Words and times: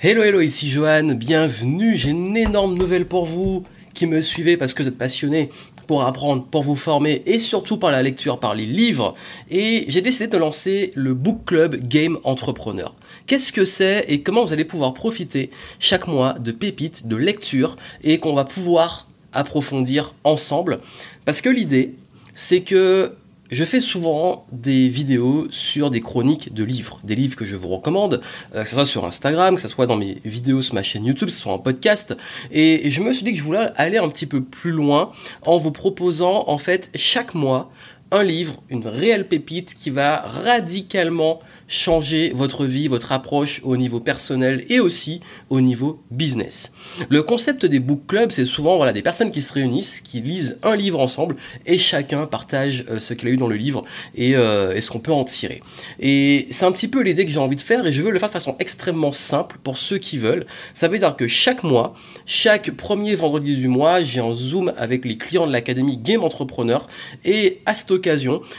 Hello, 0.00 0.22
hello, 0.22 0.40
ici 0.40 0.68
Johan, 0.68 1.14
bienvenue. 1.14 1.96
J'ai 1.96 2.10
une 2.10 2.36
énorme 2.36 2.78
nouvelle 2.78 3.04
pour 3.04 3.24
vous 3.24 3.64
qui 3.94 4.06
me 4.06 4.20
suivez 4.20 4.56
parce 4.56 4.72
que 4.72 4.84
vous 4.84 4.88
êtes 4.88 4.96
passionné 4.96 5.50
pour 5.88 6.04
apprendre, 6.04 6.44
pour 6.44 6.62
vous 6.62 6.76
former 6.76 7.24
et 7.26 7.40
surtout 7.40 7.78
par 7.78 7.90
la 7.90 8.00
lecture, 8.00 8.38
par 8.38 8.54
les 8.54 8.64
livres. 8.64 9.14
Et 9.50 9.86
j'ai 9.88 10.00
décidé 10.00 10.28
de 10.28 10.36
lancer 10.36 10.92
le 10.94 11.14
Book 11.14 11.46
Club 11.46 11.74
Game 11.88 12.16
Entrepreneur. 12.22 12.94
Qu'est-ce 13.26 13.52
que 13.52 13.64
c'est 13.64 14.04
et 14.06 14.22
comment 14.22 14.44
vous 14.44 14.52
allez 14.52 14.64
pouvoir 14.64 14.94
profiter 14.94 15.50
chaque 15.80 16.06
mois 16.06 16.34
de 16.34 16.52
pépites, 16.52 17.08
de 17.08 17.16
lecture 17.16 17.74
et 18.04 18.18
qu'on 18.18 18.34
va 18.34 18.44
pouvoir 18.44 19.08
approfondir 19.32 20.14
ensemble? 20.22 20.78
Parce 21.24 21.40
que 21.40 21.48
l'idée, 21.48 21.96
c'est 22.36 22.60
que 22.60 23.16
je 23.50 23.64
fais 23.64 23.80
souvent 23.80 24.46
des 24.52 24.88
vidéos 24.88 25.46
sur 25.50 25.90
des 25.90 26.00
chroniques 26.00 26.52
de 26.52 26.64
livres, 26.64 27.00
des 27.04 27.14
livres 27.14 27.36
que 27.36 27.44
je 27.44 27.56
vous 27.56 27.68
recommande, 27.68 28.20
euh, 28.54 28.62
que 28.62 28.68
ce 28.68 28.74
soit 28.74 28.86
sur 28.86 29.04
Instagram, 29.04 29.54
que 29.54 29.60
ce 29.60 29.68
soit 29.68 29.86
dans 29.86 29.96
mes 29.96 30.18
vidéos 30.24 30.62
sur 30.62 30.74
ma 30.74 30.82
chaîne 30.82 31.04
YouTube, 31.04 31.28
que 31.28 31.34
ce 31.34 31.40
soit 31.40 31.52
en 31.52 31.58
podcast. 31.58 32.16
Et, 32.50 32.90
je 32.90 33.02
me 33.02 33.12
suis 33.12 33.24
dit 33.24 33.32
que 33.32 33.38
je 33.38 33.42
voulais 33.42 33.68
aller 33.76 33.98
un 33.98 34.08
petit 34.08 34.26
peu 34.26 34.42
plus 34.42 34.70
loin 34.70 35.12
en 35.42 35.58
vous 35.58 35.72
proposant 35.72 36.44
en 36.46 36.58
fait 36.58 36.90
chaque 36.94 37.34
mois 37.34 37.70
un 38.10 38.22
livre, 38.22 38.62
une 38.70 38.86
réelle 38.86 39.28
pépite 39.28 39.74
qui 39.74 39.90
va 39.90 40.16
radicalement 40.16 41.40
changer 41.66 42.32
votre 42.34 42.64
vie, 42.64 42.88
votre 42.88 43.12
approche 43.12 43.60
au 43.62 43.76
niveau 43.76 44.00
personnel 44.00 44.64
et 44.70 44.80
aussi 44.80 45.20
au 45.50 45.60
niveau 45.60 46.02
business. 46.10 46.72
Le 47.10 47.22
concept 47.22 47.66
des 47.66 47.78
book 47.78 48.06
clubs, 48.06 48.30
c'est 48.30 48.46
souvent 48.46 48.76
voilà, 48.76 48.92
des 48.92 49.02
personnes 49.02 49.30
qui 49.30 49.42
se 49.42 49.52
réunissent, 49.52 50.00
qui 50.00 50.22
lisent 50.22 50.58
un 50.62 50.74
livre 50.74 50.98
ensemble 50.98 51.36
et 51.66 51.76
chacun 51.76 52.26
partage 52.26 52.86
euh, 52.88 53.00
ce 53.00 53.12
qu'il 53.12 53.28
a 53.28 53.32
eu 53.32 53.36
dans 53.36 53.46
le 53.46 53.56
livre 53.56 53.84
et, 54.14 54.34
euh, 54.36 54.74
et 54.74 54.80
ce 54.80 54.90
qu'on 54.90 55.00
peut 55.00 55.12
en 55.12 55.24
tirer. 55.24 55.62
Et 56.00 56.46
c'est 56.50 56.64
un 56.64 56.72
petit 56.72 56.88
peu 56.88 57.02
l'idée 57.02 57.26
que 57.26 57.30
j'ai 57.30 57.38
envie 57.38 57.56
de 57.56 57.60
faire 57.60 57.86
et 57.86 57.92
je 57.92 58.02
veux 58.02 58.10
le 58.10 58.18
faire 58.18 58.28
de 58.28 58.32
façon 58.32 58.56
extrêmement 58.58 59.12
simple 59.12 59.58
pour 59.62 59.76
ceux 59.76 59.98
qui 59.98 60.16
veulent. 60.16 60.46
Ça 60.72 60.88
veut 60.88 60.98
dire 60.98 61.14
que 61.16 61.28
chaque 61.28 61.62
mois, 61.62 61.94
chaque 62.24 62.70
premier 62.70 63.14
vendredi 63.14 63.56
du 63.56 63.68
mois, 63.68 64.02
j'ai 64.02 64.20
un 64.20 64.32
zoom 64.32 64.72
avec 64.78 65.04
les 65.04 65.18
clients 65.18 65.46
de 65.46 65.52
l'académie 65.52 65.98
Game 65.98 66.24
Entrepreneur 66.24 66.86
et 67.26 67.60
à 67.66 67.74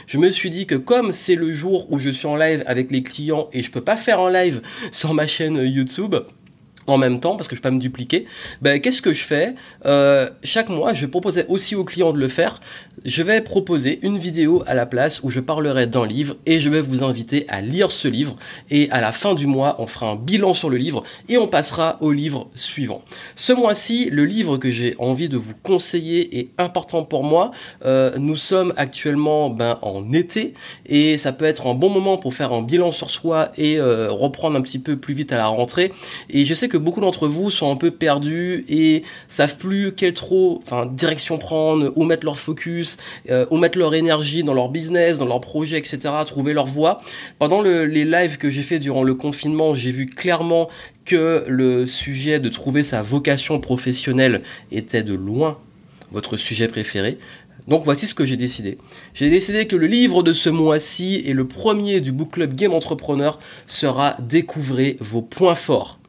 je 0.06 0.18
me 0.18 0.30
suis 0.30 0.50
dit 0.50 0.66
que 0.66 0.74
comme 0.74 1.12
c'est 1.12 1.34
le 1.34 1.52
jour 1.52 1.90
où 1.90 1.98
je 1.98 2.10
suis 2.10 2.26
en 2.26 2.36
live 2.36 2.62
avec 2.66 2.90
les 2.90 3.02
clients 3.02 3.48
et 3.52 3.62
je 3.62 3.70
peux 3.70 3.80
pas 3.80 3.96
faire 3.96 4.20
un 4.20 4.30
live 4.30 4.62
sur 4.92 5.14
ma 5.14 5.26
chaîne 5.26 5.56
YouTube 5.56 6.16
en 6.86 6.98
même 6.98 7.20
temps 7.20 7.36
parce 7.36 7.48
que 7.48 7.56
je 7.56 7.60
peux 7.60 7.68
pas 7.68 7.74
me 7.74 7.80
dupliquer, 7.80 8.26
ben, 8.62 8.80
qu'est-ce 8.80 9.02
que 9.02 9.12
je 9.12 9.24
fais? 9.24 9.54
Euh, 9.86 10.28
Chaque 10.42 10.68
mois, 10.68 10.94
je 10.94 11.06
proposais 11.06 11.46
aussi 11.48 11.74
aux 11.74 11.84
clients 11.84 12.12
de 12.12 12.18
le 12.18 12.28
faire. 12.28 12.60
Je 13.04 13.22
vais 13.22 13.40
proposer 13.40 13.98
une 14.02 14.18
vidéo 14.18 14.62
à 14.66 14.74
la 14.74 14.86
place 14.86 15.22
où 15.22 15.30
je 15.30 15.40
parlerai 15.40 15.86
d'un 15.86 16.06
livre 16.06 16.36
et 16.46 16.60
je 16.60 16.68
vais 16.68 16.80
vous 16.80 17.02
inviter 17.02 17.46
à 17.48 17.60
lire 17.60 17.92
ce 17.92 18.08
livre. 18.08 18.36
Et 18.70 18.90
à 18.90 19.00
la 19.00 19.12
fin 19.12 19.34
du 19.34 19.46
mois, 19.46 19.76
on 19.78 19.86
fera 19.86 20.10
un 20.10 20.16
bilan 20.16 20.52
sur 20.52 20.68
le 20.68 20.76
livre 20.76 21.02
et 21.28 21.38
on 21.38 21.48
passera 21.48 21.96
au 22.00 22.12
livre 22.12 22.48
suivant. 22.54 23.02
Ce 23.36 23.52
mois-ci, 23.52 24.10
le 24.10 24.24
livre 24.24 24.58
que 24.58 24.70
j'ai 24.70 24.94
envie 24.98 25.28
de 25.28 25.36
vous 25.36 25.54
conseiller 25.62 26.38
est 26.38 26.50
important 26.58 27.04
pour 27.04 27.24
moi. 27.24 27.52
Euh, 27.84 28.16
nous 28.18 28.36
sommes 28.36 28.74
actuellement 28.76 29.50
ben, 29.50 29.78
en 29.82 30.12
été 30.12 30.54
et 30.86 31.18
ça 31.18 31.32
peut 31.32 31.44
être 31.44 31.66
un 31.66 31.74
bon 31.74 31.88
moment 31.88 32.18
pour 32.18 32.34
faire 32.34 32.52
un 32.52 32.62
bilan 32.62 32.92
sur 32.92 33.10
soi 33.10 33.52
et 33.56 33.78
euh, 33.78 34.10
reprendre 34.10 34.56
un 34.56 34.62
petit 34.62 34.78
peu 34.78 34.96
plus 34.96 35.14
vite 35.14 35.32
à 35.32 35.36
la 35.36 35.46
rentrée. 35.46 35.92
Et 36.28 36.44
je 36.44 36.54
sais 36.54 36.68
que 36.70 36.78
beaucoup 36.78 37.00
d'entre 37.00 37.28
vous 37.28 37.50
sont 37.50 37.70
un 37.70 37.76
peu 37.76 37.90
perdus 37.90 38.64
et 38.70 39.02
savent 39.28 39.58
plus 39.58 39.92
quelle 39.94 40.14
trop, 40.14 40.60
enfin, 40.62 40.86
direction 40.86 41.36
prendre, 41.36 41.92
où 41.96 42.04
mettre 42.04 42.24
leur 42.24 42.38
focus, 42.38 42.96
euh, 43.28 43.44
où 43.50 43.58
mettre 43.58 43.78
leur 43.78 43.94
énergie 43.94 44.42
dans 44.42 44.54
leur 44.54 44.70
business, 44.70 45.18
dans 45.18 45.26
leur 45.26 45.42
projet, 45.42 45.76
etc., 45.76 45.98
trouver 46.24 46.54
leur 46.54 46.66
voie. 46.66 47.02
Pendant 47.38 47.60
les 47.60 48.04
lives 48.04 48.38
que 48.38 48.48
j'ai 48.48 48.62
fait 48.62 48.78
durant 48.78 49.02
le 49.02 49.14
confinement, 49.14 49.74
j'ai 49.74 49.92
vu 49.92 50.06
clairement 50.06 50.70
que 51.04 51.44
le 51.46 51.84
sujet 51.84 52.40
de 52.40 52.48
trouver 52.48 52.82
sa 52.82 53.02
vocation 53.02 53.60
professionnelle 53.60 54.42
était 54.72 55.02
de 55.02 55.14
loin 55.14 55.58
votre 56.12 56.36
sujet 56.36 56.68
préféré. 56.68 57.18
Donc 57.68 57.84
voici 57.84 58.06
ce 58.06 58.14
que 58.14 58.24
j'ai 58.24 58.36
décidé. 58.36 58.78
J'ai 59.14 59.30
décidé 59.30 59.66
que 59.66 59.76
le 59.76 59.86
livre 59.86 60.22
de 60.22 60.32
ce 60.32 60.48
mois-ci 60.50 61.22
et 61.24 61.32
le 61.32 61.46
premier 61.46 62.00
du 62.00 62.10
Book 62.10 62.32
Club 62.32 62.54
Game 62.54 62.72
Entrepreneur 62.72 63.38
sera 63.66 64.16
Découvrez 64.18 64.96
vos 65.00 65.22
points 65.22 65.54
forts. 65.54 65.99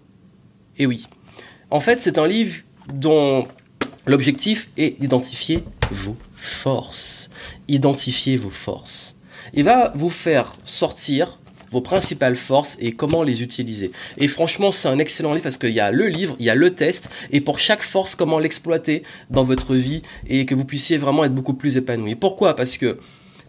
Et 0.81 0.87
oui. 0.87 1.05
En 1.69 1.79
fait, 1.79 2.01
c'est 2.01 2.17
un 2.17 2.25
livre 2.25 2.63
dont 2.91 3.47
l'objectif 4.07 4.71
est 4.77 4.99
d'identifier 4.99 5.63
vos 5.91 6.17
forces. 6.35 7.29
Identifier 7.67 8.35
vos 8.35 8.49
forces. 8.49 9.19
Il 9.53 9.63
va 9.63 9.93
vous 9.93 10.09
faire 10.09 10.55
sortir 10.65 11.39
vos 11.69 11.81
principales 11.81 12.35
forces 12.35 12.77
et 12.81 12.93
comment 12.93 13.21
les 13.21 13.43
utiliser. 13.43 13.91
Et 14.17 14.27
franchement, 14.27 14.71
c'est 14.71 14.87
un 14.87 14.97
excellent 14.97 15.33
livre 15.33 15.43
parce 15.43 15.57
qu'il 15.57 15.69
y 15.69 15.79
a 15.79 15.91
le 15.91 16.07
livre, 16.07 16.35
il 16.39 16.47
y 16.47 16.49
a 16.49 16.55
le 16.55 16.73
test, 16.73 17.11
et 17.31 17.41
pour 17.41 17.59
chaque 17.59 17.83
force, 17.83 18.15
comment 18.15 18.39
l'exploiter 18.39 19.03
dans 19.29 19.43
votre 19.43 19.75
vie 19.75 20.01
et 20.27 20.47
que 20.47 20.55
vous 20.55 20.65
puissiez 20.65 20.97
vraiment 20.97 21.23
être 21.25 21.35
beaucoup 21.35 21.53
plus 21.53 21.77
épanoui. 21.77 22.15
Pourquoi? 22.15 22.55
Parce 22.55 22.79
que 22.79 22.97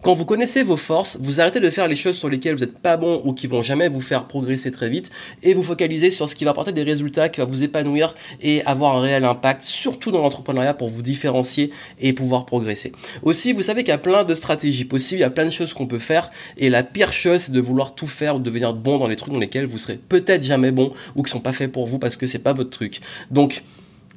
quand 0.03 0.13
vous 0.13 0.25
connaissez 0.25 0.63
vos 0.63 0.75
forces, 0.75 1.17
vous 1.21 1.39
arrêtez 1.39 1.61
de 1.61 1.69
faire 1.69 1.87
les 1.87 1.95
choses 1.95 2.17
sur 2.17 2.27
lesquelles 2.27 2.55
vous 2.55 2.59
n'êtes 2.59 2.77
pas 2.77 2.97
bon 2.97 3.21
ou 3.23 3.31
qui 3.31 3.47
vont 3.47 3.63
jamais 3.63 3.87
vous 3.87 4.01
faire 4.01 4.27
progresser 4.27 4.69
très 4.69 4.89
vite 4.89 5.09
et 5.43 5.53
vous 5.53 5.63
focalisez 5.63 6.11
sur 6.11 6.27
ce 6.27 6.35
qui 6.35 6.43
va 6.43 6.51
apporter 6.51 6.73
des 6.73 6.83
résultats, 6.83 7.29
qui 7.29 7.39
va 7.39 7.45
vous 7.45 7.63
épanouir 7.63 8.13
et 8.41 8.61
avoir 8.65 8.97
un 8.97 8.99
réel 8.99 9.23
impact, 9.23 9.63
surtout 9.63 10.11
dans 10.11 10.21
l'entrepreneuriat 10.21 10.73
pour 10.73 10.89
vous 10.89 11.01
différencier 11.01 11.71
et 12.01 12.11
pouvoir 12.11 12.45
progresser. 12.45 12.91
Aussi, 13.21 13.53
vous 13.53 13.61
savez 13.61 13.83
qu'il 13.83 13.91
y 13.91 13.93
a 13.93 13.97
plein 13.97 14.25
de 14.25 14.33
stratégies 14.33 14.83
possibles, 14.83 15.19
il 15.19 15.21
y 15.21 15.25
a 15.25 15.29
plein 15.29 15.45
de 15.45 15.51
choses 15.51 15.73
qu'on 15.73 15.87
peut 15.87 15.99
faire 15.99 16.31
et 16.57 16.69
la 16.69 16.83
pire 16.83 17.13
chose, 17.13 17.43
c'est 17.43 17.53
de 17.53 17.61
vouloir 17.61 17.95
tout 17.95 18.07
faire 18.07 18.35
ou 18.35 18.39
de 18.39 18.43
devenir 18.43 18.73
bon 18.73 18.97
dans 18.97 19.07
les 19.07 19.15
trucs 19.15 19.33
dans 19.33 19.39
lesquels 19.39 19.65
vous 19.65 19.77
serez 19.77 19.97
peut-être 20.09 20.43
jamais 20.43 20.71
bon 20.71 20.91
ou 21.15 21.23
qui 21.23 21.31
sont 21.31 21.39
pas 21.39 21.53
faits 21.53 21.71
pour 21.71 21.87
vous 21.87 21.97
parce 21.97 22.17
que 22.17 22.27
c'est 22.27 22.39
pas 22.39 22.51
votre 22.51 22.71
truc. 22.71 22.99
Donc, 23.31 23.63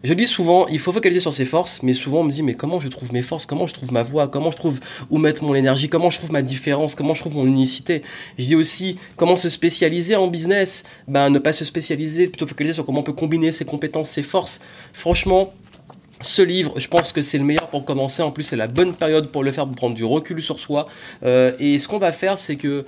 je 0.04 0.12
dis 0.14 0.26
souvent, 0.26 0.66
il 0.68 0.78
faut 0.78 0.92
focaliser 0.92 1.20
sur 1.20 1.32
ses 1.32 1.44
forces, 1.44 1.82
mais 1.82 1.92
souvent 1.92 2.20
on 2.20 2.24
me 2.24 2.30
dit, 2.30 2.42
mais 2.42 2.54
comment 2.54 2.78
je 2.80 2.88
trouve 2.88 3.12
mes 3.12 3.22
forces, 3.22 3.46
comment 3.46 3.66
je 3.66 3.74
trouve 3.74 3.92
ma 3.92 4.02
voix, 4.02 4.28
comment 4.28 4.50
je 4.50 4.56
trouve 4.56 4.78
où 5.10 5.18
mettre 5.18 5.42
mon 5.42 5.54
énergie, 5.54 5.88
comment 5.88 6.10
je 6.10 6.18
trouve 6.18 6.32
ma 6.32 6.42
différence, 6.42 6.94
comment 6.94 7.14
je 7.14 7.20
trouve 7.20 7.34
mon 7.34 7.46
unicité? 7.46 8.02
Je 8.38 8.44
dis 8.44 8.54
aussi, 8.54 8.98
comment 9.16 9.36
se 9.36 9.48
spécialiser 9.48 10.14
en 10.16 10.28
business, 10.28 10.84
ben 11.08 11.30
ne 11.30 11.38
pas 11.38 11.52
se 11.52 11.64
spécialiser, 11.64 12.28
plutôt 12.28 12.46
focaliser 12.46 12.74
sur 12.74 12.86
comment 12.86 13.00
on 13.00 13.04
peut 13.04 13.12
combiner 13.12 13.52
ses 13.52 13.64
compétences, 13.64 14.10
ses 14.10 14.22
forces. 14.22 14.60
Franchement, 14.92 15.52
ce 16.20 16.42
livre, 16.42 16.78
je 16.78 16.88
pense 16.88 17.12
que 17.12 17.20
c'est 17.20 17.38
le 17.38 17.44
meilleur 17.44 17.68
pour 17.68 17.84
commencer. 17.84 18.22
En 18.22 18.30
plus, 18.30 18.42
c'est 18.42 18.56
la 18.56 18.66
bonne 18.68 18.94
période 18.94 19.28
pour 19.28 19.44
le 19.44 19.52
faire, 19.52 19.66
pour 19.66 19.76
prendre 19.76 19.94
du 19.94 20.04
recul 20.04 20.40
sur 20.40 20.58
soi. 20.58 20.88
Euh, 21.24 21.52
et 21.58 21.78
ce 21.78 21.88
qu'on 21.88 21.98
va 21.98 22.12
faire, 22.12 22.38
c'est 22.38 22.56
que 22.56 22.86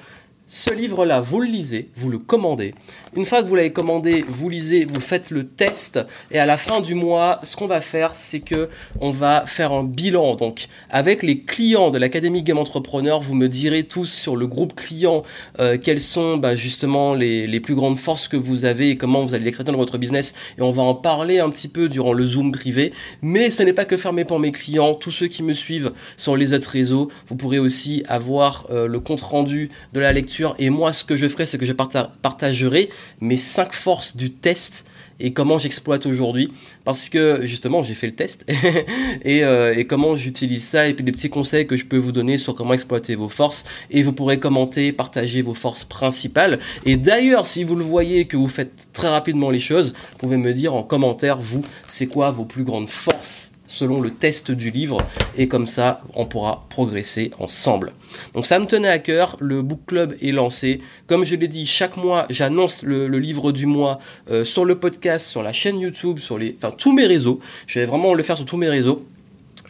ce 0.51 0.73
livre-là, 0.73 1.21
vous 1.21 1.41
le 1.41 1.47
lisez, 1.47 1.91
vous 1.95 2.09
le 2.09 2.19
commandez. 2.19 2.75
Une 3.15 3.27
fois 3.27 3.43
que 3.43 3.49
vous 3.49 3.55
l'avez 3.55 3.71
commandé, 3.71 4.25
vous 4.27 4.49
lisez, 4.49 4.87
vous 4.87 5.03
faites 5.03 5.31
le 5.31 5.47
test 5.47 6.01
et 6.31 6.39
à 6.39 6.47
la 6.47 6.57
fin 6.57 6.81
du 6.81 6.95
mois, 6.95 7.39
ce 7.43 7.55
qu'on 7.55 7.67
va 7.67 7.83
faire, 7.83 8.13
c'est 8.15 8.41
que 8.41 8.71
on 8.99 9.11
va 9.11 9.45
faire 9.45 9.73
un 9.73 9.85
bilan. 9.85 10.37
Donc, 10.37 10.69
avec 10.89 11.23
les 11.23 11.41
clients 11.41 11.91
de 11.91 11.99
l'Académie 11.99 12.43
Game 12.43 12.57
Entrepreneur, 12.57 13.21
vous 13.21 13.35
me 13.35 13.47
direz 13.47 13.83
tous 13.83 14.07
sur 14.07 14.37
le 14.37 14.47
groupe 14.47 14.75
client 14.75 15.23
euh, 15.61 15.77
quelles 15.77 16.01
sont 16.01 16.39
bah, 16.39 16.57
justement 16.57 17.13
les, 17.13 17.61
plus 17.61 17.75
grandes 17.75 17.99
forces 17.99 18.27
que 18.27 18.39
vous 18.39 18.65
avez 18.65 18.89
et 18.89 18.97
comment 18.97 19.23
vous 19.23 19.35
allez 19.35 19.51
les 19.51 19.65
dans 19.65 19.77
votre 19.77 19.99
business. 19.99 20.33
Et 20.57 20.63
on 20.63 20.71
va 20.71 20.83
en 20.83 20.95
parler 20.95 21.41
un 21.41 21.51
petit 21.51 21.69
peu 21.69 21.91
durant 21.91 22.15
le 22.15 22.25
Zoom 22.25 22.53
privé. 22.53 22.95
Mais 23.21 23.51
ce 23.51 23.63
n'est 23.63 23.75
pas 23.75 23.85
que 23.85 23.99
fermé 23.99 24.25
pour 24.25 24.39
mes 24.39 24.53
clients. 24.53 24.95
Tous 24.95 25.11
ceux 25.11 25.27
qui 25.27 25.43
me 25.43 25.53
suivent 25.53 25.93
sur 26.17 26.37
les 26.37 26.55
autres 26.55 26.71
réseaux, 26.71 27.11
vous 27.27 27.37
pourrez 27.37 27.59
aussi 27.59 28.03
avoir 28.09 28.67
euh, 28.71 28.87
le 28.87 28.99
compte 29.01 29.21
rendu 29.21 29.69
de 29.93 30.01
la 30.01 30.15
lecture 30.15 30.38
et 30.59 30.71
moi, 30.71 30.93
ce 30.93 31.05
que 31.05 31.17
je 31.17 31.29
ferai, 31.29 31.47
c'est 31.47 31.59
que 31.59 31.67
je 31.67 31.73
partagerai 31.73 32.91
mes 33.21 33.37
5 33.37 33.73
forces 33.73 34.17
du 34.17 34.31
test 34.31 34.87
et 35.21 35.33
comment 35.33 35.59
j'exploite 35.59 36.07
aujourd'hui. 36.07 36.53
Parce 36.85 37.09
que 37.09 37.41
justement, 37.43 37.83
j'ai 37.83 37.95
fait 37.95 38.07
le 38.07 38.15
test 38.15 38.47
euh, 39.27 39.75
et, 39.75 39.85
comment 39.87 40.15
j'utilise 40.15 40.65
ça 40.65 40.89
et 40.89 40.95
puis 40.95 41.05
des 41.05 41.13
petits 41.13 41.31
conseils 41.31 41.67
que 41.67 41.77
je 41.77 41.85
peux 41.85 41.99
vous 41.99 42.13
donner 42.13 42.39
sur 42.39 42.55
comment 42.55 42.75
exploiter 42.75 43.15
vos 43.15 43.29
forces. 43.29 43.65
Et 43.91 44.03
vous 44.03 44.13
pourrez 44.13 44.39
commenter, 44.39 44.93
partager 44.93 45.43
vos 45.43 45.55
forces 45.55 45.85
principales. 45.85 46.59
Et 46.85 46.97
d'ailleurs, 46.97 47.47
si 47.47 47.65
vous 47.65 47.75
le 47.75 47.85
voyez 47.85 48.27
que 48.27 48.37
vous 48.37 48.49
faites 48.49 48.89
très 48.93 49.09
rapidement 49.09 49.51
les 49.51 49.61
choses, 49.61 49.95
vous 50.13 50.19
pouvez 50.19 50.37
me 50.37 50.53
dire 50.53 50.75
en 50.75 50.83
commentaire, 50.83 51.39
vous, 51.41 51.63
c'est 51.89 52.07
quoi 52.07 52.31
vos 52.31 52.45
plus 52.45 52.65
grandes 52.65 52.89
forces 52.89 53.58
selon 53.69 54.01
le 54.01 54.11
test 54.11 54.51
du 54.51 54.73
livre 54.73 54.99
et 55.37 55.47
comme 55.47 55.69
ça 55.69 56.01
on 56.15 56.27
pourra 56.27 56.67
progresser 56.71 57.31
ensemble. 57.39 57.93
Donc 58.35 58.47
ça 58.47 58.59
me 58.59 58.67
tenait 58.67 58.89
à 58.89 58.99
cœur, 58.99 59.37
le 59.39 59.63
book 59.63 59.81
club 59.87 60.17
est 60.21 60.33
lancé. 60.33 60.81
Comme 61.07 61.23
je 61.25 61.37
l'ai 61.37 61.47
dit, 61.47 61.67
chaque 61.67 61.97
mois 61.97 62.27
j'annonce 62.31 62.83
le, 62.83 63.07
livre 63.19 63.53
du 63.53 63.67
mois 63.67 64.01
euh, 64.31 64.45
sur 64.45 64.65
le 64.65 64.79
podcast, 64.79 65.27
sur 65.27 65.43
la 65.43 65.53
chaîne 65.53 65.79
YouTube, 65.79 66.19
sur 66.19 66.39
les, 66.39 66.57
enfin 66.57 66.75
tous 66.77 66.93
mes 66.93 67.07
réseaux. 67.07 67.39
Je 67.67 67.79
vais 67.79 67.87
vraiment 67.87 68.15
le 68.15 68.23
faire 68.23 68.37
sur 68.37 68.47
tous 68.47 68.57
mes 68.57 68.69
réseaux. 68.69 69.07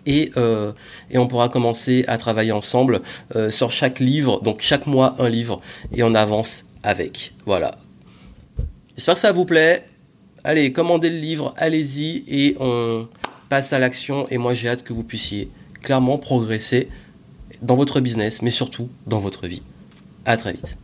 Et, 0.07 0.31
euh, 0.39 0.73
et, 1.11 1.19
on 1.19 1.27
pourra 1.27 1.51
commencer 1.51 2.05
à 2.09 2.17
travailler 2.17 2.53
ensemble 2.53 3.03
euh, 3.37 3.51
sur 3.51 3.73
chaque 3.73 3.99
livre, 3.99 4.41
donc 4.41 4.63
chaque 4.63 4.87
mois 4.87 5.17
un 5.19 5.29
livre, 5.29 5.61
et 5.95 6.03
on 6.03 6.15
avance 6.15 6.65
avec. 6.83 7.35
Voilà. 7.45 7.73
J'espère 8.97 9.15
que 9.15 9.21
ça 9.21 9.33
vous 9.33 9.45
plaît. 9.45 9.85
Allez, 10.45 10.73
commandez 10.73 11.11
le 11.11 11.19
livre, 11.19 11.53
allez-y, 11.59 12.25
et 12.27 12.57
on, 12.59 13.07
passe 13.49 13.73
à 13.73 13.79
l'action 13.79 14.27
et 14.31 14.39
moi 14.39 14.55
j'ai 14.55 14.69
hâte 14.69 14.85
que 14.85 14.93
vous 14.93 15.05
puissiez 15.05 15.51
clairement 15.83 16.19
progresser 16.19 16.89
dans 17.63 17.77
votre 17.77 18.01
business, 18.01 18.43
mais 18.43 18.51
surtout 18.51 18.89
dans 19.07 19.19
votre 19.19 19.47
vie. 19.47 19.63
À 20.25 20.37
très 20.37 20.53
vite. 20.53 20.77